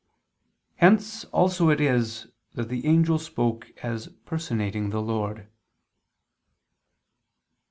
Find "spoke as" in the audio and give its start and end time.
3.19-4.07